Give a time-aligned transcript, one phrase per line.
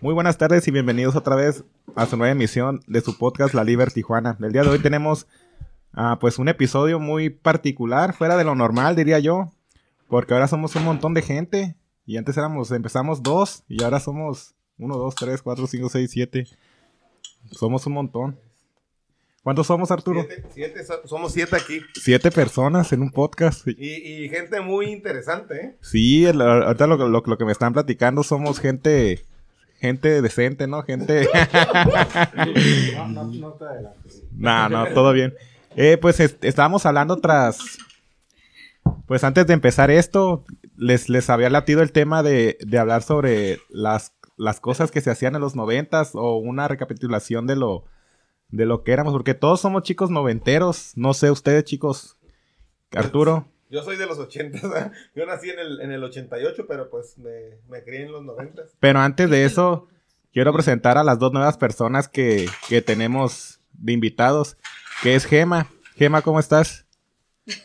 [0.00, 1.64] Muy buenas tardes y bienvenidos otra vez
[1.96, 4.36] a su nueva emisión de su podcast La Liber Tijuana.
[4.40, 5.26] El día de hoy tenemos
[5.92, 9.50] ah, pues un episodio muy particular, fuera de lo normal diría yo,
[10.08, 11.76] porque ahora somos un montón de gente
[12.06, 16.46] y antes éramos, empezamos dos y ahora somos uno, dos, tres, cuatro, cinco, seis, siete.
[17.50, 18.38] Somos un montón.
[19.42, 20.24] ¿Cuántos somos, Arturo?
[20.28, 21.80] Siete, siete, so- somos siete aquí.
[22.00, 23.66] Siete personas en un podcast.
[23.66, 23.72] Y,
[24.24, 25.76] y gente muy interesante, ¿eh?
[25.80, 29.24] Sí, el- ahorita lo, lo- lo que me están platicando somos gente,
[29.80, 30.82] gente decente, ¿no?
[30.82, 31.28] Gente...
[32.96, 34.22] No, no, no te adelantes.
[34.32, 35.34] no, no, todo bien.
[35.76, 37.78] Eh, pues est- estábamos hablando tras...
[39.06, 40.44] Pues antes de empezar esto,
[40.76, 45.10] les, les había latido el tema de, de hablar sobre las, las cosas que se
[45.10, 47.84] hacían en los noventas o una recapitulación de lo,
[48.48, 50.92] de lo que éramos, porque todos somos chicos noventeros.
[50.96, 52.16] No sé ustedes, chicos.
[52.92, 53.46] Arturo.
[53.70, 56.88] Yo soy de los 80, o sea, yo nací en el, en el 88, pero
[56.90, 58.62] pues me, me crié en los 90.
[58.80, 59.88] Pero antes de eso,
[60.32, 64.56] quiero presentar a las dos nuevas personas que, que tenemos de invitados,
[65.02, 65.68] que es Gema.
[65.96, 66.86] Gema, ¿cómo estás?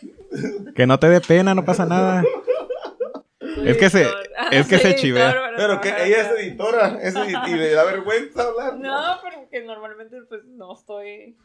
[0.76, 2.24] Que no te dé pena, no pasa nada.
[3.64, 4.08] Es que se-
[4.52, 5.52] es que se chivea.
[5.56, 8.76] Pero que ella es editora, es y le da vergüenza hablar.
[8.78, 11.38] No, pero que normalmente pues no estoy.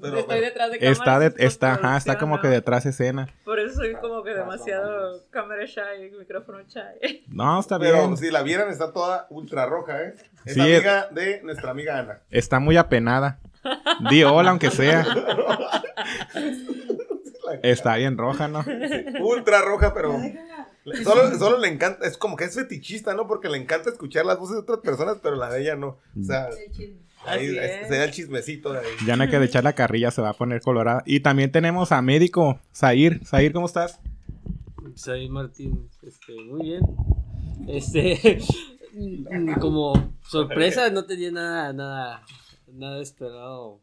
[0.00, 0.98] Pero- estoy detrás de cámaras.
[0.98, 3.28] Está, de- es por está, ajá, está como que detrás de escena.
[3.44, 7.24] Por eso soy como que demasiado cámara shy, micrófono shy.
[7.28, 8.16] No, está Pero bien.
[8.16, 10.14] si la vieran, está toda ultra roja, ¿eh?
[10.44, 12.20] Es Sí, amiga de nuestra amiga Ana.
[12.30, 13.38] Está muy apenada.
[14.10, 15.06] Di hola, aunque sea.
[17.62, 18.64] Está bien roja, ¿no?
[19.20, 20.18] Ultra roja, pero.
[21.04, 23.26] Solo, solo le encanta, es como que es fetichista, ¿no?
[23.28, 25.98] Porque le encanta escuchar las voces de otras personas, pero la de ella no.
[26.20, 26.48] O sea,
[27.24, 27.88] ahí Así es- es.
[27.88, 28.86] se da el chismecito de ahí.
[29.06, 31.02] Ya no hay que echar la carrilla, se va a poner colorada.
[31.06, 33.24] Y también tenemos a médico, Zair.
[33.24, 34.00] Zair, ¿cómo estás?
[34.96, 36.82] Soy Martín, este, muy bien.
[37.68, 38.40] Este,
[39.60, 42.22] como sorpresa, no tenía nada, nada,
[42.72, 43.80] nada esperado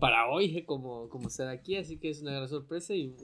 [0.00, 3.14] para hoy, como, como estar aquí, así que es una gran sorpresa y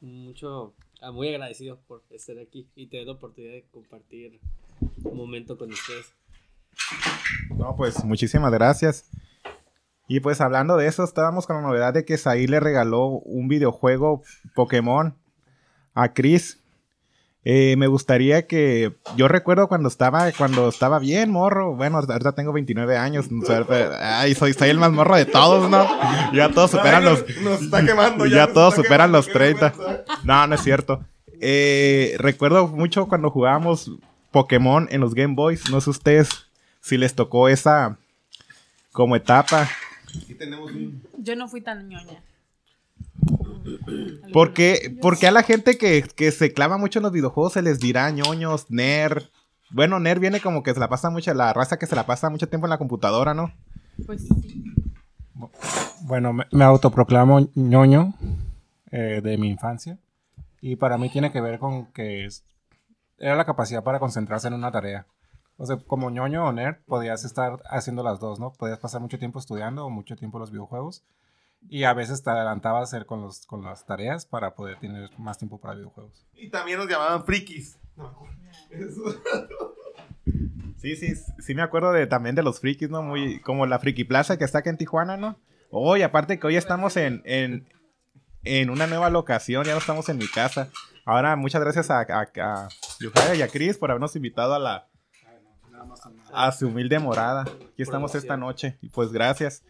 [0.00, 0.74] mucho,
[1.12, 4.40] muy agradecido por estar aquí y tener la oportunidad de compartir
[5.04, 6.12] un momento con ustedes.
[7.56, 9.10] No, pues muchísimas gracias.
[10.08, 13.48] Y pues hablando de eso, estábamos con la novedad de que Zair le regaló un
[13.48, 14.22] videojuego
[14.54, 15.14] Pokémon
[15.94, 16.62] a Chris.
[17.44, 18.92] Eh, me gustaría que.
[19.16, 21.74] Yo recuerdo cuando estaba, cuando estaba bien morro.
[21.76, 23.26] Bueno, ahorita tengo 29 años.
[23.30, 25.86] o sea, pero- ay, soy, soy el más morro de todos, ¿no?
[26.34, 27.20] Ya todos superan los.
[27.28, 29.68] nos, nos está quemando Ya todos superan los qué 30.
[29.70, 30.04] vergüenza.
[30.24, 31.04] No, no es cierto.
[31.40, 33.92] Eh, recuerdo mucho cuando jugábamos
[34.32, 35.70] Pokémon en los Game Boys.
[35.70, 36.28] No sé ustedes
[36.80, 37.96] si les tocó esa
[38.92, 39.68] como etapa.
[40.08, 41.02] Aquí tenemos un.
[41.16, 42.20] Yo no fui tan ñoña.
[44.32, 47.52] ¿Por qué, por qué a la gente que, que se clava mucho en los videojuegos
[47.54, 49.24] se les dirá ñoños, nerd?
[49.70, 52.30] Bueno, nerd viene como que se la pasa mucho, la raza que se la pasa
[52.30, 53.52] mucho tiempo en la computadora, ¿no?
[54.06, 54.64] Pues sí.
[56.02, 58.14] Bueno, me, me autoproclamo ñoño
[58.90, 59.98] eh, de mi infancia.
[60.60, 62.44] Y para mí tiene que ver con que es-
[63.18, 65.06] era la capacidad para concentrarse en una tarea.
[65.56, 68.52] O sea, como ñoño o nerd, podías estar haciendo las dos, ¿no?
[68.52, 71.02] Podías pasar mucho tiempo estudiando o mucho tiempo en los videojuegos.
[71.68, 75.10] Y a veces te adelantabas a hacer con, los, con las tareas para poder tener
[75.18, 76.26] más tiempo para videojuegos.
[76.34, 77.78] Y también nos llamaban frikis.
[77.96, 78.14] No,
[78.70, 79.02] eso-
[80.76, 83.02] Sí, sí, sí me acuerdo de, también de los frikis, ¿no?
[83.02, 85.36] Muy, como la friki plaza que está aquí en Tijuana, ¿no?
[85.70, 87.68] Hoy, aparte que hoy estamos en, en,
[88.44, 90.68] en una nueva locación, ya no estamos en mi casa.
[91.04, 92.68] Ahora, muchas gracias a, a, a
[93.00, 94.86] Yuhaya y a Chris por habernos invitado a la
[96.32, 97.42] a su humilde morada.
[97.42, 98.78] Aquí estamos esta noche.
[98.80, 99.64] Y pues gracias.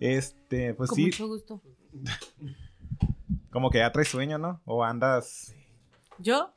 [0.00, 1.62] Este, pues Con sí, mucho gusto.
[3.50, 4.60] como que ya traes sueño, ¿no?
[4.64, 5.54] O andas
[6.18, 6.52] ¿Yo?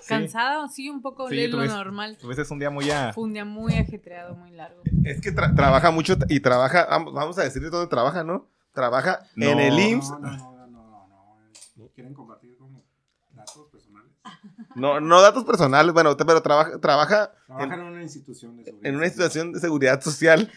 [0.00, 0.68] sí, ¿Cansada?
[0.68, 2.16] Sí, un poco Sí, lo tuviste- normal.
[2.18, 3.12] Tuviste un día muy a...
[3.12, 4.82] Fue un día muy ajetreado, muy largo.
[5.04, 8.48] Es que tra- trabaja mucho y trabaja, vamos vamos a decirle dónde trabaja, ¿no?
[8.72, 10.10] Trabaja en el IMSS.
[10.10, 11.38] No, no, no, no, no,
[11.76, 11.88] no.
[11.94, 12.51] ¿Quieren compartir?
[14.74, 18.88] No, no datos personales, bueno, pero trabaja, trabaja Trabajan en una institución de seguridad.
[18.88, 20.50] en una institución de seguridad social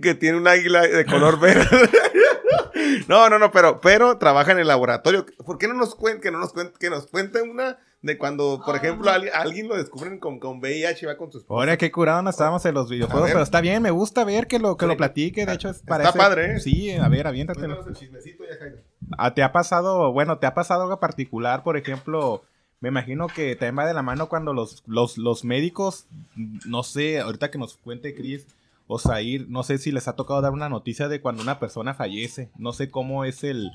[0.00, 1.66] que, tiene un águila de color verde.
[3.08, 5.26] no, no, no, pero, pero trabaja en el laboratorio.
[5.44, 8.62] ¿Por qué no nos cuenta, que no nos cuente, que nos cuente una de cuando,
[8.64, 11.60] por ejemplo, alguien, alguien lo descubren con, con VIH y va con su esposa?
[11.60, 14.58] Ahora qué curado no estábamos en los videojuegos, pero está bien, me gusta ver que
[14.58, 16.60] lo que lo platique, de hecho es Está parece- padre, ¿eh?
[16.60, 17.74] Sí, a ver, aviéntatelo.
[17.74, 18.76] Cuéntanos el chismecito ya, Jaime.
[19.18, 22.42] Ah, ¿Te ha pasado, bueno, te ha pasado algo particular, por ejemplo,
[22.80, 26.06] me imagino que también va de la mano cuando los, los, los médicos,
[26.66, 28.46] no sé, ahorita que nos cuente Chris
[28.86, 31.94] o Zair, no sé si les ha tocado dar una noticia de cuando una persona
[31.94, 33.70] fallece, no sé cómo es el,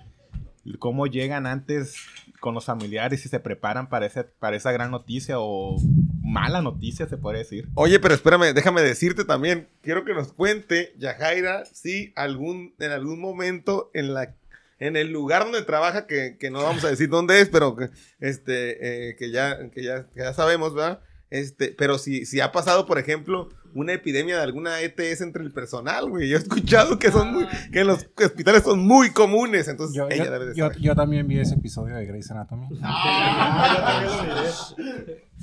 [0.80, 1.96] cómo llegan antes
[2.40, 5.78] con los familiares y se preparan para, ese, para esa gran noticia o
[6.24, 7.70] mala noticia, se puede decir.
[7.76, 9.68] Oye, pero espérame, déjame decirte también.
[9.82, 14.34] Quiero que nos cuente, Yajaira, si algún, en algún momento en la
[14.80, 17.90] en el lugar donde trabaja, que, que no vamos a decir dónde es, pero que,
[18.20, 21.00] este, eh, que, ya, que, ya, que ya sabemos, ¿verdad?
[21.30, 25.52] Este, pero si, si ha pasado, por ejemplo, una epidemia de alguna ETS entre el
[25.52, 26.30] personal, güey.
[26.30, 30.08] Yo he escuchado que son muy, que en los hospitales son muy comunes, entonces Yo,
[30.10, 32.68] ella yo- debe de yo- yo también vi ese episodio de Grey's Anatomy.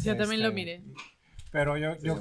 [0.03, 0.83] Yo también lo Este, miré.
[1.51, 2.21] Pero yo, yo,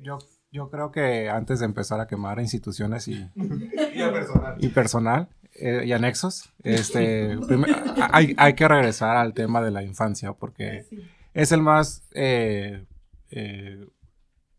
[0.00, 0.18] yo,
[0.50, 3.28] yo creo que antes de empezar a quemar instituciones y,
[4.58, 5.28] y personal
[5.60, 7.74] eh, y anexos, este, primer-
[8.12, 10.86] hay, hay que regresar al tema de la infancia porque
[11.34, 12.84] es el más eh,
[13.30, 13.86] eh,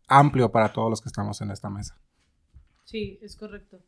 [0.08, 1.98] amplio para todos los que estamos en esta mesa.
[2.84, 3.80] Sí, es correcto.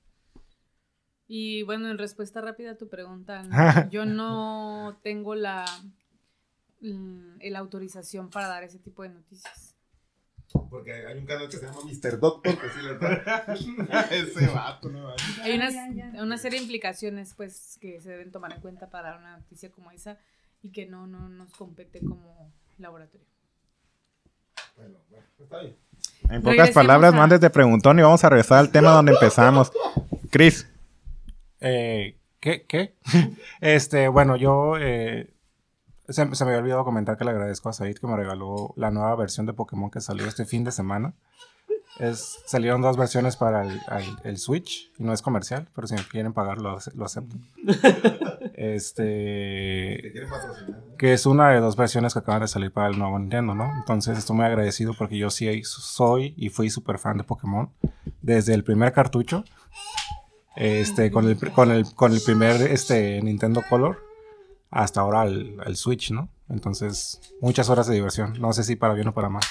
[1.26, 3.50] Y bueno, en respuesta rápida a tu pregunta, no,
[3.90, 5.64] yo no tengo la,
[6.80, 9.73] mm, la autorización para dar ese tipo de noticias.
[10.70, 12.18] Porque hay un canal que se llama Mr.
[12.18, 13.44] Doctor, que sí le da.
[14.10, 15.12] Ese vato, no
[15.42, 15.74] Hay unas-
[16.20, 19.70] una serie de implicaciones pues que se deben tomar en cuenta para dar una noticia
[19.70, 20.18] como esa
[20.62, 23.26] y que no, no nos compete como laboratorio.
[24.76, 25.76] Bueno, bueno, está bien.
[26.22, 29.12] En pocas Regresemos palabras, a- antes de preguntón y vamos a regresar al tema donde
[29.12, 29.72] empezamos.
[30.30, 30.68] Chris,
[31.60, 32.64] Eh, ¿Qué?
[32.66, 32.94] ¿Qué?
[33.60, 35.33] este, bueno, yo eh,
[36.08, 38.90] se, se me había olvidado comentar que le agradezco a Said que me regaló la
[38.90, 41.14] nueva versión de Pokémon que salió este fin de semana.
[42.00, 45.94] Es, salieron dos versiones para el, el- el Switch y no es comercial, pero si
[45.94, 47.36] me quieren pagar lo, lo acepto.
[48.56, 50.12] Este,
[50.98, 53.70] que es una de dos versiones que acaban de salir para el nuevo Nintendo, ¿no?
[53.76, 57.70] Entonces estoy muy agradecido porque yo sí soy y fui súper fan de Pokémon
[58.22, 59.44] desde el primer cartucho,
[60.56, 63.98] este, con el, con el, con el primer este, Nintendo Color
[64.74, 66.28] hasta ahora el, el Switch, ¿no?
[66.48, 68.34] Entonces, muchas horas de diversión.
[68.40, 69.42] No sé si para bien o para mal.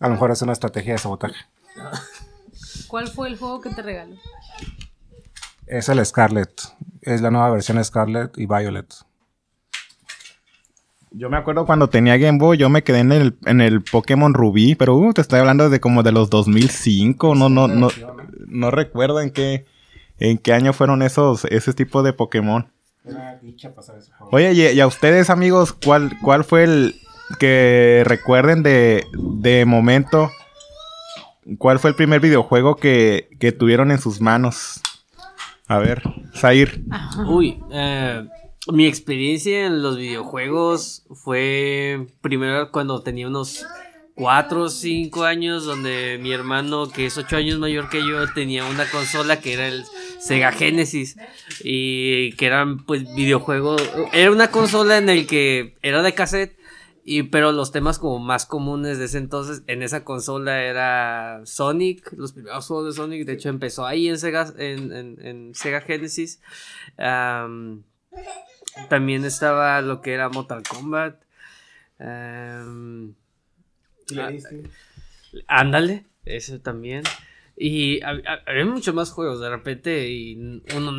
[0.00, 1.36] A lo mejor es una estrategia de sabotaje.
[2.88, 4.16] ¿Cuál fue el juego que te regaló?
[5.66, 6.50] Es el Scarlet.
[7.02, 8.92] Es la nueva versión Scarlet y Violet.
[11.10, 14.32] yo me acuerdo cuando tenía Game Boy, yo me quedé en el, en el Pokémon
[14.32, 17.88] Rubí, pero uh, te estoy hablando de como de los 2005, no, no, no,
[18.46, 19.66] no recuerdo en qué,
[20.18, 22.72] en qué año fueron esos, ese tipo de Pokémon.
[23.04, 24.30] Era dicha pasar ese juego.
[24.36, 26.94] Oye, y, y a ustedes, amigos, ¿cuál, cuál fue el
[27.38, 30.30] que recuerden de, de momento?
[31.58, 34.80] ¿Cuál fue el primer videojuego que, que tuvieron en sus manos?
[35.66, 36.02] A ver,
[36.36, 36.82] Zair.
[37.26, 38.28] Uy, eh,
[38.68, 43.66] mi experiencia en los videojuegos fue primero cuando tenía unos
[44.14, 48.64] 4 o 5 años, donde mi hermano, que es 8 años mayor que yo, tenía
[48.66, 49.84] una consola que era el
[50.22, 51.16] Sega Genesis
[51.64, 53.82] y que eran pues videojuegos,
[54.12, 56.56] era una consola en el que era de cassette.
[57.04, 62.12] Y, pero los temas como más comunes de ese entonces en esa consola era Sonic,
[62.12, 65.80] los primeros juegos de Sonic, de hecho empezó ahí en Sega, en, en- en Sega
[65.80, 66.40] Genesis.
[66.98, 67.82] Am,
[68.88, 71.16] también estaba lo que era Mortal Kombat.
[71.98, 72.64] Ah,
[75.48, 77.02] ándale, eso también.
[77.64, 80.34] Y hab- hab- había muchos más juegos de repente y
[80.76, 80.92] uno,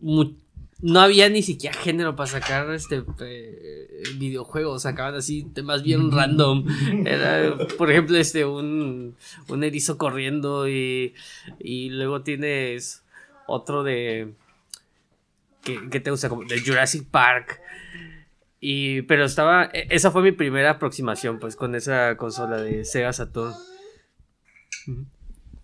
[0.00, 0.32] mu-
[0.80, 6.64] no había ni siquiera género para sacar este eh, videojuegos, sacaban así temas bien random.
[7.06, 9.14] Era, por ejemplo, este un,
[9.48, 11.14] un erizo corriendo y,
[11.60, 13.04] y luego tienes
[13.46, 14.32] otro de
[15.62, 17.60] que, que te gusta como de Jurassic Park.
[18.60, 23.12] Y pero estaba e- esa fue mi primera aproximación pues con esa consola de Sega
[23.12, 23.54] Saturn.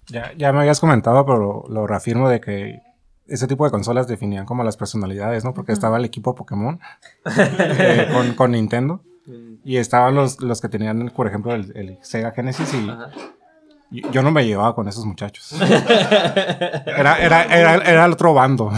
[0.08, 2.80] Ya, ya me habías comentado, pero lo, lo reafirmo de que
[3.26, 5.54] ese tipo de consolas definían como las personalidades, ¿no?
[5.54, 6.78] Porque estaba el equipo Pokémon
[7.38, 9.00] eh, con, con Nintendo.
[9.64, 13.08] Y estaban los, los que tenían, por ejemplo, el, el Sega Genesis y Ajá.
[13.90, 15.54] y- yo no me llevaba con esos muchachos.
[15.61, 18.70] Era, era, era, era el otro bando.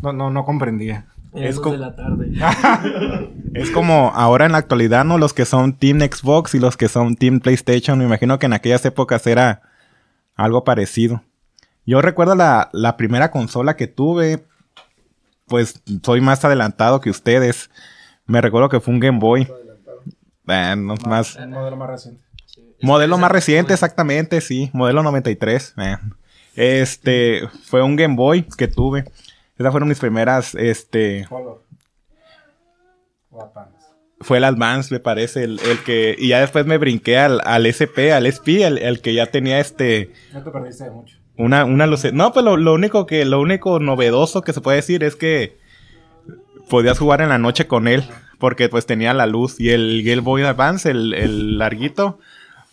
[0.00, 1.06] No, no, no comprendía.
[1.34, 2.32] Es co- de la tarde.
[3.54, 5.16] Es como ahora en la actualidad, ¿no?
[5.18, 7.98] Los que son Team Xbox y los que son Team PlayStation.
[7.98, 9.62] Me imagino que en aquellas épocas era
[10.36, 11.22] algo parecido.
[11.84, 14.44] Yo recuerdo la, la primera consola que tuve.
[15.46, 17.70] Pues soy más adelantado que ustedes.
[18.26, 19.48] Me recuerdo que fue un Game Boy.
[20.44, 21.36] Bueno, más.
[21.36, 22.22] Un modelo más reciente.
[22.82, 24.70] Modelo más reciente, exactamente, sí.
[24.72, 25.74] Modelo 93.
[25.78, 25.96] eh.
[26.56, 29.04] Este, fue un Game Boy que tuve.
[29.58, 31.62] Esas fueron mis primeras, este, Color.
[34.20, 37.66] Fue el Advance, me parece, el, el que, y ya después me brinqué al, al
[37.68, 41.16] SP, al SP, el, el que ya tenía este, No te perdiste de mucho.
[41.36, 42.12] una, una luce.
[42.12, 45.58] No, pues lo, lo único que, lo único novedoso que se puede decir es que
[46.70, 48.04] podías jugar en la noche con él.
[48.38, 52.18] porque pues tenía la luz y el Game Boy Advance, el, el larguito,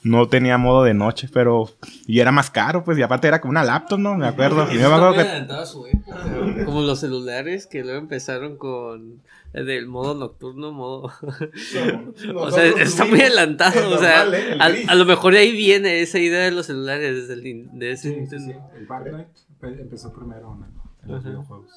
[0.04, 1.70] no tenía modo de noche, pero
[2.06, 4.16] y era más caro, pues y aparte era como una laptop, ¿no?
[4.16, 4.68] Me acuerdo.
[4.72, 9.22] Y yo me acuerdo que su época, Como los celulares que luego empezaron con
[9.54, 11.12] el del modo nocturno, modo.
[12.36, 13.80] o sea, está muy adelantado.
[13.80, 14.58] el o sea, ¿eh?
[14.88, 18.10] A, lo mejor de ahí viene esa idea de los celulares, desde el, de ese
[18.10, 18.54] Sí, Nintendo.
[18.54, 18.78] sí.
[18.78, 19.28] El Batman
[19.62, 21.30] empezó primero en, en los Ajá.
[21.30, 21.72] videojuegos.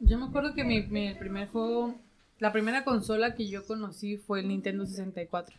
[0.00, 1.94] Yo me acuerdo que mi, mi primer juego,
[2.38, 5.56] la primera consola que yo conocí fue el Nintendo 64.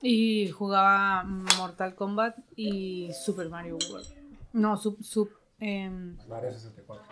[0.00, 4.06] Y jugaba Mortal Kombat y Super Mario World.
[4.52, 5.28] No, sub, sub,
[5.58, 7.04] em, Mario 64.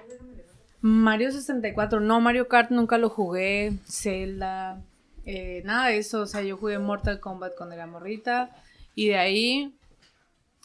[0.81, 2.01] Mario 64.
[2.01, 3.73] No, Mario Kart nunca lo jugué.
[3.89, 4.81] Zelda.
[5.25, 6.21] eh, nada de eso.
[6.21, 8.51] O sea, yo jugué Mortal Kombat cuando era morrita.
[8.95, 9.75] Y de ahí,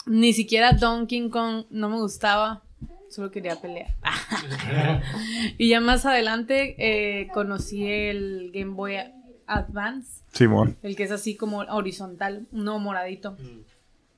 [0.06, 2.62] ni siquiera Donkey Kong no me gustaba.
[3.10, 3.96] Solo quería pelear.
[5.58, 8.98] y ya más adelante eh, conocí el Game Boy
[9.51, 10.24] Advance.
[10.31, 10.77] Simón.
[10.81, 13.38] El que es así como horizontal, no moradito.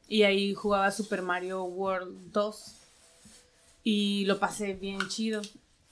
[0.08, 2.76] Y ahí jugaba Super Mario World 2.
[3.84, 5.42] Y lo pasé bien chido.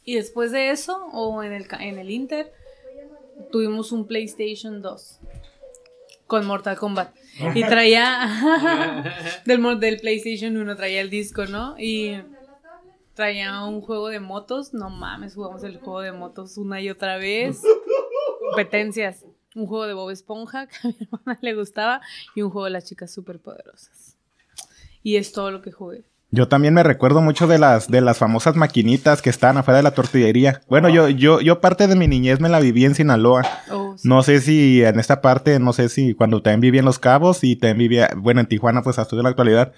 [0.04, 2.52] Y después de eso, o en el, en el Inter,
[3.52, 5.20] tuvimos un PlayStation 2
[6.28, 7.14] con Mortal Kombat.
[7.56, 9.04] Y traía
[9.46, 11.76] del, del PlayStation 1, traía el disco, ¿no?
[11.78, 12.22] Y
[13.16, 14.74] traía un juego de motos.
[14.74, 17.62] No mames, jugamos el juego de motos una y otra vez.
[18.40, 19.26] Competencias.
[19.56, 22.02] Un juego de Bob Esponja que a mi hermana le gustaba
[22.36, 24.18] y un juego de las chicas superpoderosas.
[25.04, 26.04] Y es todo lo que jugué.
[26.34, 29.84] Yo también me recuerdo mucho de las, de las famosas maquinitas que estaban afuera de
[29.84, 30.62] la tortillería.
[30.70, 33.42] Bueno, yo, yo, yo parte de mi niñez me la viví en Sinaloa.
[33.70, 34.08] Oh, sí.
[34.08, 37.44] No sé si en esta parte, no sé si cuando también vivía en Los Cabos
[37.44, 39.74] y también vivía, bueno, en Tijuana, pues hasta la actualidad.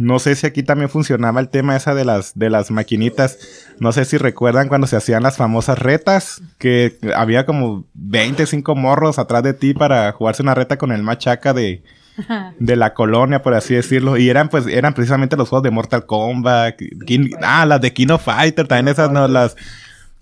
[0.00, 3.38] No sé si aquí también funcionaba el tema esa de las, de las maquinitas.
[3.78, 9.18] No sé si recuerdan cuando se hacían las famosas retas, que había como 25 morros
[9.18, 11.82] atrás de ti para jugarse una reta con el machaca de,
[12.58, 14.16] de la colonia, por así decirlo.
[14.16, 16.76] Y eran pues, eran precisamente los juegos de Mortal Kombat,
[17.06, 19.54] King- ah, las de Kino Fighter, también esas no, las,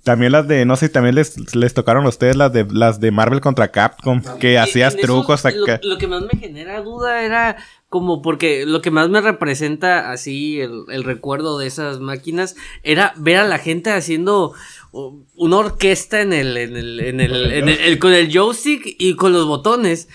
[0.02, 3.10] también las de, no sé, también les, les tocaron a ustedes las de, las de
[3.10, 5.44] Marvel contra Capcom, que hacías trucos
[5.82, 7.56] lo que más me genera duda era
[7.88, 13.14] como porque lo que más me representa así el, el recuerdo de esas máquinas era
[13.16, 14.52] ver a la gente haciendo
[14.92, 19.14] una orquesta en el, en el, en el, en el- el- con el joystick y
[19.14, 20.08] con los botones.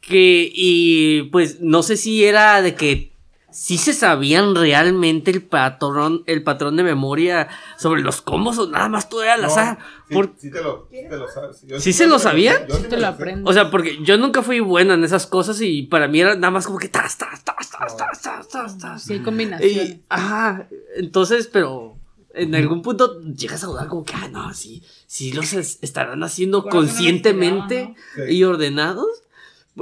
[0.00, 3.12] Que, y pues no sé si era de que
[3.60, 8.88] sí se sabían realmente el patrón, el patrón de memoria sobre los combos o nada
[8.88, 9.78] más todo era al azar.
[10.08, 11.62] Sí, Por- sí te lo, sí te lo sabes.
[11.66, 12.66] Yo ¿Sí se lo sabían?
[12.68, 13.50] Yo sí Te lo aprendo.
[13.50, 16.52] O sea, porque yo nunca fui bueno en esas cosas y para mí era nada
[16.52, 19.02] más como que tas, tas, tas, tas, tas, tas, tas, tas.
[19.02, 19.20] Sí.
[19.60, 21.96] Y, ajá, entonces, pero
[22.34, 26.22] en algún punto llegas a dudar como que, ah, no, sí, sí los es- estarán
[26.22, 27.94] haciendo no conscientemente
[28.28, 29.08] y ordenados.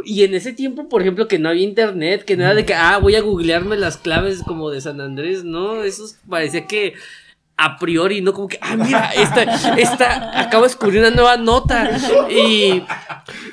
[0.04, 2.74] Y en ese tiempo, por ejemplo, que no había internet, que no era de que,
[2.74, 5.82] ah, voy a googlearme las claves como de San Andrés, ¿no?
[5.84, 6.94] Eso parecía que
[7.58, 8.32] a priori, ¿no?
[8.34, 9.42] Como que, ah, mira, esta,
[9.78, 11.90] esta, acabo de descubrir una nueva nota
[12.28, 12.82] y,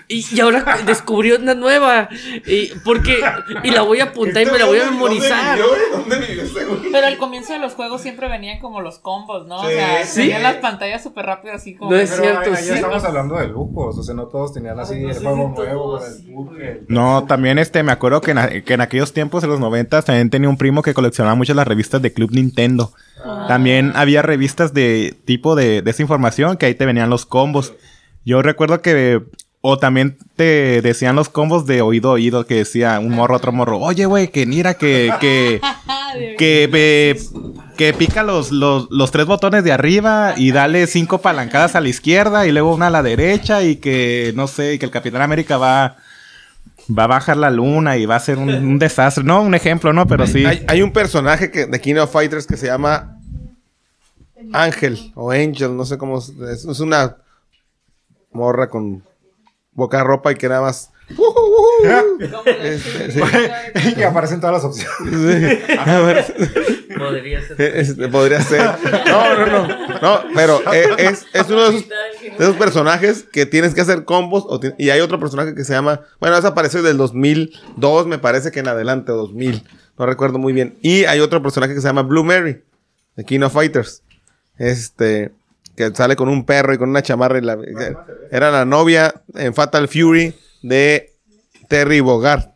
[0.10, 2.10] y, y ahora descubrí una nueva
[2.46, 3.22] y, porque,
[3.64, 5.58] y la voy a apuntar y me la voy a ¿Dónde- memorizar.
[5.58, 5.98] ¿Dónde vivió?
[6.00, 6.92] ¿Dónde vivió ese güey?
[6.92, 9.62] Pero al comienzo de los juegos siempre venían como los combos, ¿no?
[9.62, 10.22] Sí, o sea, sí.
[10.24, 11.92] tenían las pantallas súper rápido así como.
[11.92, 12.72] No es Pero cierto, sí.
[12.74, 16.00] estamos hablando de lujos, o sea, no todos tenían así Ay, no el juego nuevo,
[16.06, 19.62] el el- No, también este, me acuerdo que en, que en aquellos tiempos, en los
[19.62, 22.92] noventas, también tenía un primo que coleccionaba mucho las revistas de Club Nintendo.
[23.48, 27.74] También había revistas de tipo de, de esa información que ahí te venían los combos.
[28.26, 29.22] Yo recuerdo que,
[29.62, 33.54] o también te decían los combos de oído a oído, que decía un morro, otro
[33.54, 35.62] morro, oye, güey, que mira, que, que,
[36.38, 37.18] que,
[37.78, 41.90] que pica los, los, los tres botones de arriba y dale cinco palancadas a la
[41.90, 45.22] izquierda y luego una a la derecha y que, no sé, y que el Capitán
[45.22, 45.96] América va,
[46.90, 49.24] va a bajar la luna y va a ser un, un desastre.
[49.24, 50.08] No, un ejemplo, ¿no?
[50.08, 50.46] Pero sí.
[50.46, 53.13] Hay, hay un personaje que, de King of Fighters que se llama
[54.52, 56.30] Ángel o Angel, no sé cómo es.
[56.30, 57.18] Es, una
[58.32, 59.04] morra con
[59.72, 60.92] boca de ropa y que nada más.
[62.64, 63.20] Este, sí.
[63.98, 65.70] y aparecen todas las opciones.
[65.78, 66.26] A ver,
[66.98, 67.62] Podría ser.
[67.78, 68.62] este, podría ser.
[69.08, 70.00] No, no, no.
[70.02, 74.06] No, pero eh, es, es uno de esos, de esos personajes que tienes que hacer
[74.06, 74.46] combos.
[74.48, 76.02] o y hay otro personaje que se llama.
[76.20, 79.64] Bueno, ese aparece del 2002, me parece que en adelante, 2000.
[79.98, 80.78] No recuerdo muy bien.
[80.82, 82.64] Y hay otro personaje que se llama Blue Mary,
[83.16, 84.04] de King of Fighters.
[84.58, 85.32] Este.
[85.76, 87.40] Que sale con un perro y con una chamarra.
[87.40, 87.96] y la- que
[88.32, 91.14] era la novia en Fatal Fury de
[91.68, 92.50] Terry Bogard.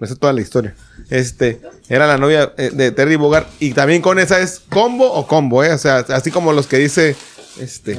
[0.00, 0.74] Esa es toda la historia.
[1.10, 3.46] Este, era la novia eh, de Terry Bogard.
[3.58, 5.72] Y también con esa es combo o combo, ¿eh?
[5.72, 7.16] O sea, así como los que dice.
[7.58, 7.94] Este.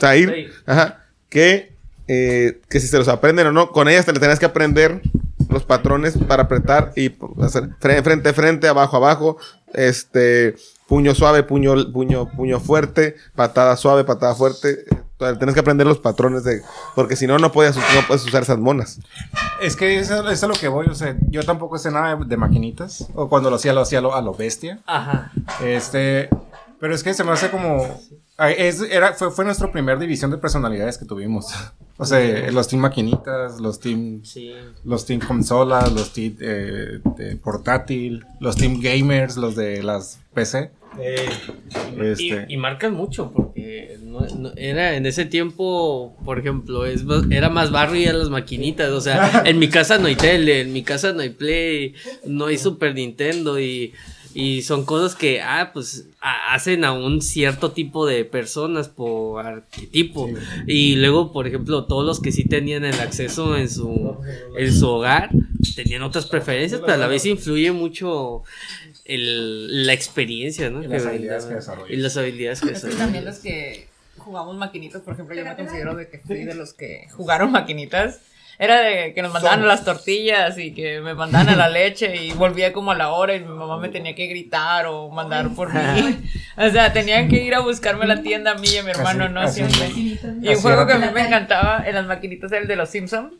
[0.00, 0.52] Zair.
[0.66, 1.04] Ajá.
[1.28, 1.72] Que,
[2.06, 5.02] eh, que si se los aprenden o no, con ellas te le tenías que aprender
[5.50, 9.36] los patrones para apretar y hacer fre- frente, frente, abajo, abajo,
[9.74, 10.54] este,
[10.86, 14.84] puño suave, puño, puño, puño fuerte, patada suave, patada fuerte.
[15.18, 16.60] Tienes que aprender los patrones de,
[16.94, 19.00] porque si no, no puedes, no puedes usar esas monas.
[19.62, 22.16] Es que eso, eso es a lo que voy, o sea, yo tampoco sé nada
[22.16, 24.80] de, de maquinitas, o cuando lo hacía, lo hacía a lo, a lo bestia.
[24.84, 25.32] Ajá.
[25.64, 26.28] Este,
[26.80, 28.00] pero es que se me hace como,
[28.56, 31.46] es, era, fue, fue nuestra primera división de personalidades que tuvimos.
[31.98, 34.52] O sea, los team maquinitas, los team, Sí.
[34.84, 40.72] los team consolas, los team eh, de portátil, los team gamers, los de las PC.
[40.98, 47.02] Y, Este, y marcan mucho porque no- no- era en ese tiempo, por ejemplo, es
[47.30, 48.90] era más barrio y las maquinitas.
[48.90, 51.94] O sea, en mi casa no hay tele, en mi casa no hay Play,
[52.26, 53.94] no hay Super Nintendo y,
[54.36, 59.44] y son cosas que, ah, pues a- hacen a un cierto tipo de personas por
[59.46, 60.28] arquetipo.
[60.66, 64.16] Y luego, por ejemplo, todos los que sí tenían el acceso en su,
[64.58, 65.30] en su hogar
[65.74, 68.42] tenían otras preferencias, pero a la vez influye mucho
[69.04, 70.82] el, la experiencia, ¿no?
[70.82, 71.90] Y las Que habilidades que desarrollas.
[71.90, 72.98] Y las habilidades que Es que desarrollas.
[72.98, 73.86] también los que
[74.18, 78.20] jugamos maquinitas, por ejemplo, yo me considero de que fui de los que jugaron maquinitas.
[78.58, 82.32] Era de que nos mandaban las tortillas y que me mandaban a la leche y
[82.32, 85.72] volvía como a la hora y mi mamá me tenía que gritar o mandar por
[85.72, 86.18] mí.
[86.58, 88.90] O sea, tenían que ir a buscarme a la tienda a mí y a mi
[88.90, 90.40] hermano, Así- no así- siempre.
[90.40, 92.88] Y un juego que a mí me encantaba en las maquinitas era el de los
[92.88, 93.34] Simpsons.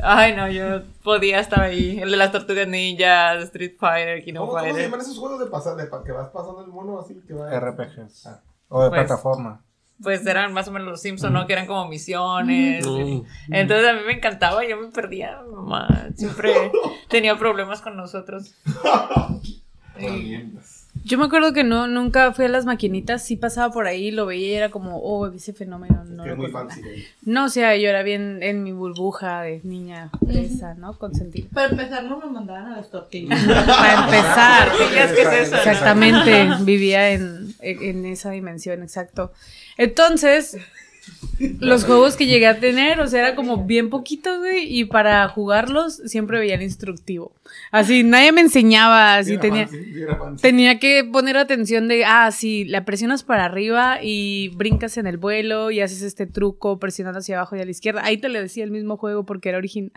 [0.00, 1.98] Ay, no, yo podía estar ahí.
[2.00, 4.84] El de las tortugas ninja, Street Fighter, Kingdom ¿Cómo, cómo se Fighter.
[4.88, 7.50] llaman esos juegos de pasar, de que vas pasando el mono así que va?
[7.58, 8.28] RPGs.
[8.68, 9.64] O de Pues, plataforma.
[10.02, 11.46] Pues eran más o menos los Simpsons, ¿no?
[11.46, 12.86] Que eran como misiones.
[12.86, 13.24] No.
[13.50, 16.08] Entonces a mí me encantaba, yo me perdía, mamá.
[16.14, 16.52] Siempre
[17.08, 18.54] tenía problemas con nosotros.
[21.04, 24.26] Yo me acuerdo que no, nunca fui a las maquinitas, sí pasaba por ahí, lo
[24.26, 26.04] veía y era como, oh, ese fenómeno.
[26.04, 26.52] No, es muy
[27.24, 30.98] no, o sea, yo era bien en mi burbuja de niña fresa, ¿no?
[30.98, 31.48] Consentida.
[31.52, 33.42] Para empezar, no me mandaban a las tortillas.
[33.46, 34.68] Para empezar.
[34.76, 35.56] Tortillas, ¿qué es eso?
[35.56, 39.32] Exactamente, vivía en, en- en esa dimensión, exacto.
[39.78, 40.58] Entonces,
[41.60, 45.26] los juegos que llegué a tener, o sea, era como bien poquitos, güey, y para
[45.28, 47.32] jugarlos siempre veía el instructivo.
[47.72, 49.66] Así, nadie me enseñaba, así Era tenía...
[49.68, 50.42] fancy, sí, era fancy.
[50.42, 55.16] Tenía que poner atención de, ah, sí, la presionas para arriba y brincas en el
[55.16, 58.02] vuelo y haces este truco presionando hacia abajo y a la izquierda.
[58.04, 59.92] Ahí te le decía el mismo juego porque era original.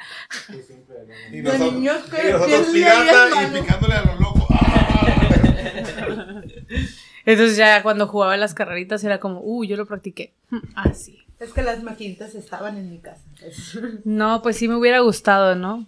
[1.32, 4.48] Y Los nosotros, niños que- y nosotros pirata y picándole a lo loco.
[4.50, 6.42] ¡Ah!
[7.26, 10.34] Entonces ya cuando jugaba las carreritas era como, uh, yo lo practiqué.
[10.76, 11.20] Ah, sí.
[11.40, 13.22] Es que las maquinitas estaban en mi casa.
[14.06, 15.86] No, pues sí me hubiera gustado, ¿no?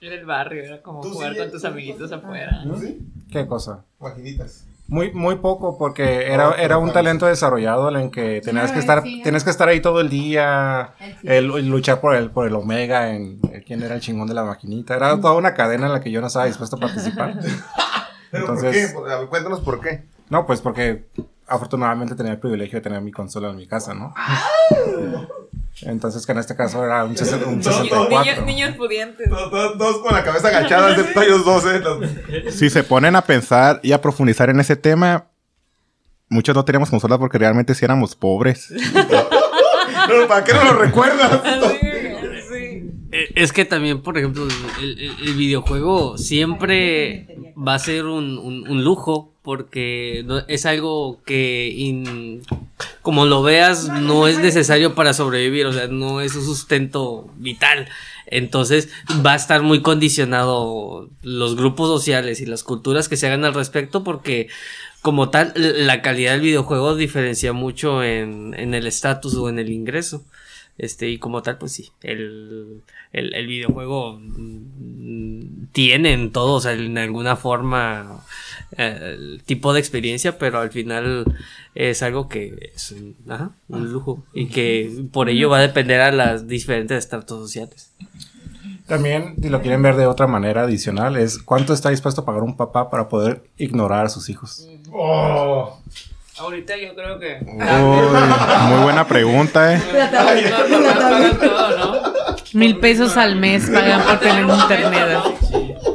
[0.00, 2.62] Era el barrio, era como jugar sí, con tus amiguitos afuera.
[2.66, 2.76] ¿No?
[2.78, 2.98] ¿Sí?
[3.30, 3.84] ¿Qué cosa?
[3.98, 4.66] Maquinitas.
[4.86, 9.02] Muy, muy poco, porque era, era un talento desarrollado en el que tenías que estar,
[9.02, 13.38] tienes que estar ahí todo el día, El luchar por el, por el Omega, en,
[13.66, 14.94] quién era el chingón de la maquinita.
[14.96, 17.34] Era toda una cadena en la que yo no estaba dispuesto a participar.
[18.30, 18.92] ¿Pero por Entonces- qué?
[18.94, 20.04] Por- a ver, Cuéntanos por qué.
[20.34, 21.04] No, pues porque
[21.46, 24.12] afortunadamente tenía el privilegio de tener mi consola en mi casa, ¿no?
[25.82, 28.18] Entonces, que en este caso era un, sesen- un Niños, 64.
[28.18, 29.28] niños, niños pudientes.
[29.30, 31.78] Todos con la cabeza agachada, excepto ellos dos, ¿eh?
[31.78, 35.26] Los- Si se ponen a pensar y a profundizar en ese tema,
[36.28, 38.72] muchos no teníamos consolas porque realmente sí éramos pobres.
[40.08, 41.40] Pero, ¿Para qué no lo recuerdas?
[42.52, 42.90] Sí.
[43.12, 44.48] Eh, Es que también, por ejemplo,
[44.80, 50.66] el, el- el videojuego siempre va a ser un, un- un lujo porque no- es
[50.66, 52.42] algo que, in-
[53.02, 57.86] como lo veas, no es necesario para sobrevivir, o sea, no es un sustento vital.
[58.26, 58.88] Entonces
[59.24, 63.54] va a estar muy condicionado los grupos sociales y las culturas que se hagan al
[63.54, 64.48] respecto porque
[65.02, 69.70] como tal la calidad del videojuego diferencia mucho en, en el estatus o en el
[69.70, 70.24] ingreso.
[70.76, 72.82] Este, y como tal, pues sí, el,
[73.12, 78.24] el, el videojuego mm, tiene en todo, o sea, en alguna forma
[78.76, 81.24] eh, el tipo de experiencia, pero al final
[81.76, 86.00] es algo que es un, ajá, un lujo y que por ello va a depender
[86.00, 87.92] a las diferentes estratos sociales.
[88.86, 92.42] También, si lo quieren ver de otra manera adicional, es cuánto está dispuesto a pagar
[92.42, 94.68] un papá para poder ignorar a sus hijos.
[94.92, 95.78] Oh.
[96.36, 97.38] Ahorita yo creo que.
[97.46, 99.80] Uy, muy buena pregunta, ¿eh?
[99.92, 102.14] Pagan todo, ¿no?
[102.54, 105.18] Mil pesos al mes pagan por tener internet.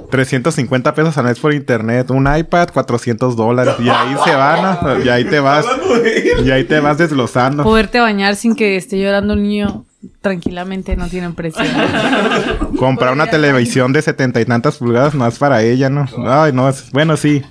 [0.09, 3.75] 350 pesos al mes por internet, un iPad, 400 dólares.
[3.79, 5.03] Y ahí se van, ¿no?
[5.03, 5.65] y ahí te vas,
[6.43, 7.63] y ahí te vas desglosando.
[7.63, 9.85] Poderte bañar sin que esté llorando un niño
[10.21, 11.63] tranquilamente no tiene precio.
[12.79, 16.05] Comprar una televisión de setenta y tantas pulgadas no es para ella, ¿no?
[16.25, 17.43] Ay, no, es, bueno, sí.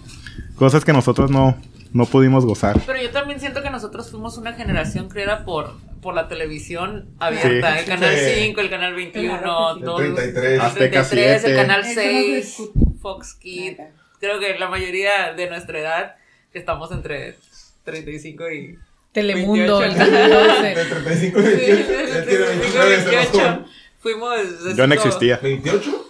[0.57, 1.57] Cosas que nosotros no,
[1.93, 2.81] no pudimos gozar.
[2.87, 7.75] Pero yo también siento que nosotros fuimos una generación creada por, por la televisión abierta.
[7.75, 7.79] Sí.
[7.81, 8.31] El canal Sí.
[8.45, 9.79] 5, el canal 21, Claro.
[9.79, 10.53] todo- El 33.
[10.55, 11.57] el Azteca 33, el 7.
[11.57, 12.81] canal Eso no se 6, discute.
[13.01, 13.79] Fox Kids.
[14.21, 16.17] Creo que la mayoría de nuestra edad,
[16.53, 17.37] que estamos entre
[17.85, 18.79] 35 y
[19.13, 19.85] Telemundo, 28.
[19.85, 20.75] el canal 12.
[20.91, 22.19] 35 Sí, 28.
[22.19, 23.31] Él tiene 29 es el más 28.
[23.33, 23.67] joven.
[24.01, 24.77] Fuimos.
[24.77, 25.41] Yo no existía.
[25.41, 26.05] ¿28?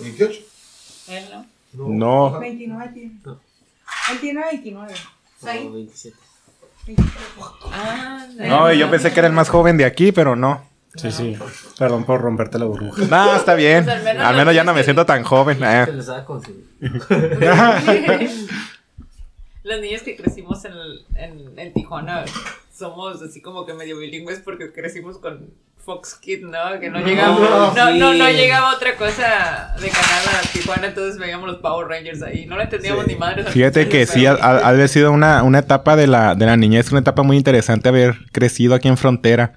[0.00, 0.38] ¿28?
[1.08, 1.24] Él,
[1.74, 1.88] ¿no?
[2.30, 2.40] No.
[2.40, 3.12] 29 tiene.
[4.12, 4.94] Él tiene 29.
[5.46, 5.64] Ahí.
[5.66, 6.16] No, 27.
[7.72, 10.64] Ah, No, yo pensé que era el más joven de aquí, pero no.
[10.96, 11.38] Sí, sí.
[11.78, 13.02] Perdón por romperte la burbuja.
[13.08, 13.84] No, está bien.
[13.84, 15.58] Pues al menos Al no menos ya no me siento tan joven.
[15.62, 15.84] eh.
[15.86, 16.66] Te lo estaba consiguiendo.
[19.70, 20.72] Las niñas que crecimos en,
[21.16, 22.24] en, en Tijuana
[22.76, 26.78] somos así como que medio bilingües porque crecimos con Fox Kids, ¿no?
[26.80, 28.32] Que no llegaba, no, No, no, no, sí.
[28.34, 32.46] llegaba otra cosa de canal a Tijuana, entonces veíamos los Power Rangers ahí.
[32.46, 33.12] No le entendíamos Sí.
[33.12, 33.46] ni madres.
[33.46, 36.56] al Fíjate que sí, ha, ha- haber sido una, una etapa de la, de la
[36.56, 39.54] niñez, una etapa muy interesante haber crecido aquí en Frontera.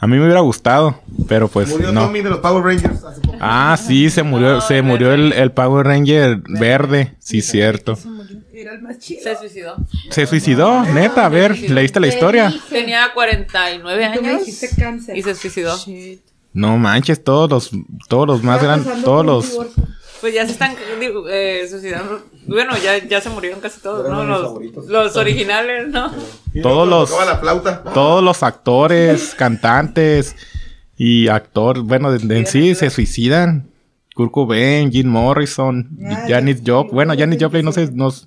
[0.00, 2.02] A mí me hubiera gustado, pero pues Murió no.
[2.02, 3.36] Tommy de los Power Rangers hace poco.
[3.40, 5.26] Ah, sí, se murió, No, se el murió verde.
[5.26, 7.98] el, el Power Ranger verde, sí, cierto.
[8.52, 9.22] Era el más chido.
[9.22, 9.76] Se suicidó.
[10.10, 12.54] Se suicidó, neta, a ver, ¿leíste la historia?
[12.70, 15.76] Tenía 49 Tú me años y se suicidó.
[16.52, 17.70] No manches, todos los,
[18.08, 19.84] todos los más grandes, todos los, divorcio.
[20.20, 22.22] Pues ya se están digo, eh, suicidando.
[22.46, 24.24] Bueno, ya, ya se murieron casi todos, ¿no?
[24.24, 26.10] Los, originales, ¿no?
[26.62, 27.10] Todos los-
[27.94, 30.34] todos los actores, cantantes
[30.96, 33.68] y actores, bueno, de- de en sí se suicidan.
[34.14, 36.60] Kurt Cobain, Jim Morrison, Ah, Janis.
[36.66, 36.94] Joplin.
[36.94, 38.26] Bueno, Janis Joplin no se, no, Se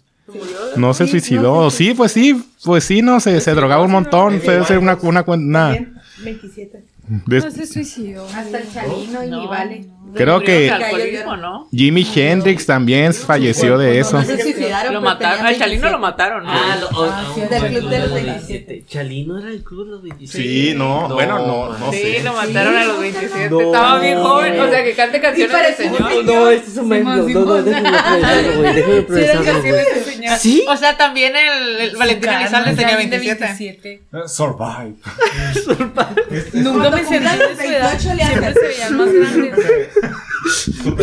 [0.78, 1.70] no suicidó.
[1.70, 4.40] Sí, pues sí, pues sí, no, se, se drogaba un montón.
[4.40, 6.86] Fue ser una, una, una, Bien, 27.
[7.28, 8.26] de- No se suicidó.
[8.34, 9.86] Hasta el Chalino y No, Vale.
[10.14, 11.68] Creo que- de ¿no?
[11.72, 14.18] Jimi Hendrix también falleció de eso.
[14.18, 14.94] No se suicidaron.
[14.94, 15.46] Lo mataron.
[15.46, 15.92] Al Chalino 27.
[15.92, 16.52] lo mataron, ¿no?
[16.52, 18.84] Ah, lo, oh, Ah, sí, del club de los oh, 27.
[18.88, 20.44] Chalino era el club de los 27.
[20.44, 22.24] Sí, no, bueno, no, no sí, sé.
[22.24, 23.50] lo mataron a los 27.
[23.50, 23.62] No.
[23.62, 24.60] Estaba bien joven.
[24.60, 26.26] O sea, que cante canciones de parece señor.
[26.26, 28.74] No, este es un Simón, No, no, déjame procesarlo, güey.
[28.74, 29.72] Déjame Sí, procesarlo, güey.
[29.72, 30.38] de.
[30.38, 30.66] ¿Sí?
[30.68, 34.02] O sea, también el, el Valentín Elizalde tenía 27.
[34.28, 34.96] Survive.
[36.54, 37.98] Nunca me sentí de su edad.
[38.00, 39.90] 28 le Siempre se veían más grandes.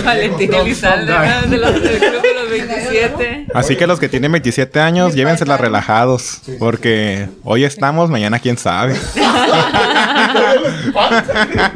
[0.05, 1.49] Valentín Elizalde, ¿no?
[1.49, 3.47] de los, del club de los 27.
[3.55, 6.41] Así que los que tienen 27 años, llévensela relajados.
[6.59, 8.97] Porque hoy estamos, mañana quién sabe.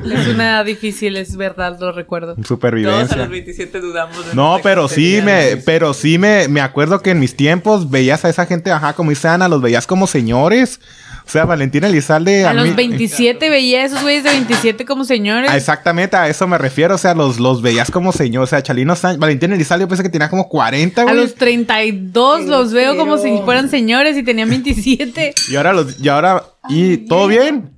[0.04, 2.34] Es una edad difícil, es verdad, lo recuerdo.
[2.34, 3.16] Todos a Supervivencia.
[3.16, 4.26] los 27 dudamos.
[4.26, 8.24] de No, pero sí me, pero sí me, me acuerdo que en mis tiempos veías
[8.24, 10.80] a esa gente, ajá, como dice Ana, los veías como señores.
[11.24, 12.44] O sea, Valentina Elizalde.
[12.44, 15.48] A mí- los 27 veía a esos güeyes de 27 como señores.
[15.50, 16.94] Ah, Exactamente, a eso me refiero.
[16.94, 18.48] O sea, los, los veías como señores.
[18.48, 21.16] O sea, Chalino Sánchez, Valentina Elizalde, yo pensé que tenía como 40, A güey.
[21.16, 25.34] los 32 los veo como si fueran señores y tenían 27.
[25.48, 27.70] Y ahora los, y ahora, ¿y todo bien?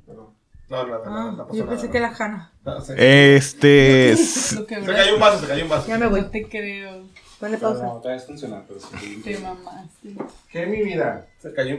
[0.71, 1.77] No, no, no, no, no pasó Yo nada.
[1.77, 2.51] pensé que era Hanna.
[2.65, 4.17] No, se, Este.
[4.17, 5.87] se cayó un vaso, se cayó un vaso.
[5.87, 6.23] Ya me voy.
[6.33, 7.03] te creo.
[7.39, 7.81] Ponle pausa.
[7.85, 9.21] todavía es funcional, pero sí.
[9.23, 10.09] Te mamaste.
[10.51, 11.27] ¿Qué, mi vida?
[11.43, 11.77] Se cayó.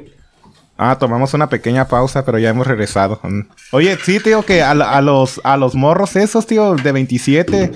[0.78, 3.20] Ah, tomamos una pequeña pausa, pero ya hemos regresado.
[3.24, 3.42] Mm.
[3.72, 7.72] Oye, sí, tío, que a, a los, a los morros esos, tío, de 27,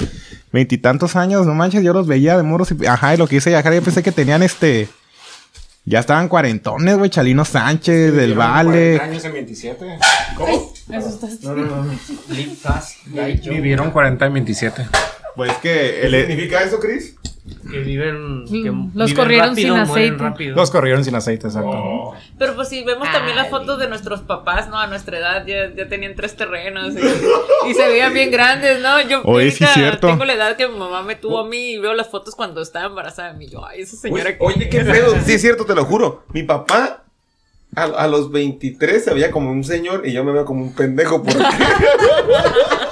[0.51, 2.85] veintitantos años, no manches, yo los veía de morros y...
[2.85, 4.89] Ajá, y lo que hice Yajar, yo pensé que tenían este...
[5.85, 8.99] Ya estaban cuarentones, güey, Chalino Sánchez, del Vale.
[8.99, 9.85] años en 27.
[10.35, 10.73] ¿Cómo?
[10.91, 11.83] Eso está No, no, no.
[11.85, 11.93] no.
[12.29, 13.55] Live fast, die young.
[13.55, 14.87] Vivieron 40 en 27.
[15.35, 15.69] Pues que...
[16.01, 17.15] ¿Qué el- significa eso, Chris?
[17.71, 18.45] Que viven.
[18.45, 20.17] Que los viven corrieron rápido, sin aceite.
[20.17, 20.55] rápido.
[20.55, 22.13] Los corrieron sin aceite, exacto.
[22.37, 24.77] Pero pues si vemos también las fotos de nuestros papás, ¿no?
[24.79, 29.01] A nuestra edad ya, ya tenían tres terrenos y, y se veían bien grandes, ¿no?
[29.01, 30.07] Yo Oye, sí, ahorita cierto.
[30.07, 32.61] tengo la edad que mi mamá me tuvo a mí y veo las fotos cuando
[32.61, 33.47] estaba embarazada de mí.
[33.47, 35.15] Yo, ay, esa señora Oye, oye, qué pedo.
[35.23, 36.23] Sí, es cierto, te lo juro.
[36.33, 37.03] Mi papá
[37.75, 40.73] a, a los 23 se veía como un señor y yo me veo como un
[40.73, 41.21] pendejo.
[41.23, 41.37] Porque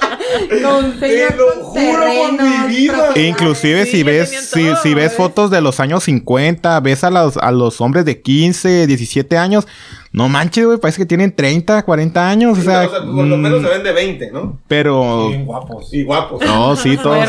[0.48, 3.10] te lo juro por mi vida.
[3.16, 5.14] E Inclusive Sí, si ves si, todo, si ves ¿ves?
[5.18, 9.68] fotos de los años 50, ves a los, a los hombres de 15, 17 años,
[10.12, 13.38] no manches, güey, parece que tienen 30, 40 años, o sea, O sea, por lo
[13.38, 14.58] menos se ven de 20, ¿no?
[14.68, 15.94] pero Bien guapos.
[15.94, 16.42] Y guapos.
[16.44, 17.28] no, sí, todos,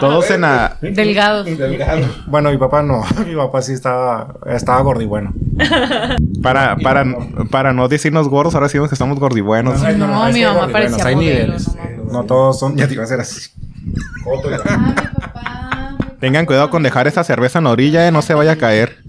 [0.00, 1.46] todos en la Delgados.
[1.46, 2.06] Delgado.
[2.26, 3.04] Bueno, mi papá no.
[3.26, 5.32] Mi papá sí estaba, estaba gordo y bueno.
[6.42, 7.04] para para
[7.50, 9.82] para no decirnos gordos, ahora decimos que estamos gordibuenos.
[9.82, 11.70] Ay, No, no, es mi hay mamá parecía hay modelo, niveles.
[12.12, 12.76] No todos son.
[12.76, 13.50] Ya te iba a ser así.
[16.20, 19.02] Tengan cuidado con dejar esa cerveza en la orilla, eh, no se vaya a caer.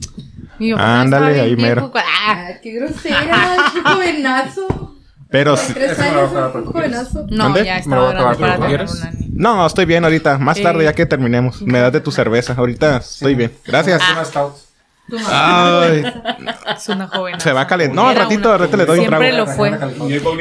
[0.59, 1.81] Mi papá Ándale, estaba ahí bien mero.
[1.91, 2.45] viejo, ¡ah!
[2.47, 4.95] Ay, qué grosera, qué jovenazo.
[5.29, 6.91] Pero sí- Tres Eso me lo años, voy a acabar, un ¿tú quieres?
[6.97, 7.27] jovenazo.
[7.29, 7.65] No, ¿Dónde?
[7.65, 9.01] ya Me estaba lo voy a grande acabar, para ¿tú tener quieres?
[9.01, 9.33] una niña.
[9.35, 10.85] no, estoy bien ahorita, más tarde Eh.
[10.85, 11.61] ya que terminemos.
[11.61, 13.51] Me das de tu cerveza, ahorita estoy bien.
[13.65, 14.01] Gracias.
[14.11, 14.53] Una stout.
[15.29, 16.03] Ay,
[16.75, 17.39] Es una joven.
[17.39, 17.95] se va a calentar.
[17.95, 19.21] No, al ratito, al ratito le doy un trago.
[19.23, 19.71] Siempre lo fue.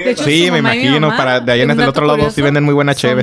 [0.04, 1.00] De hecho, Sí, me imagino.
[1.00, 3.16] mamá, Para de allá en el otro lado sí venden muy buena chévere.